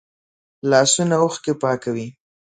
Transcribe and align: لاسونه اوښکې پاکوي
لاسونه 0.69 1.15
اوښکې 1.23 1.53
پاکوي 1.61 2.07